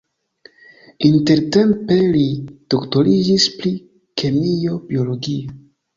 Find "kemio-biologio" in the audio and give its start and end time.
4.23-5.55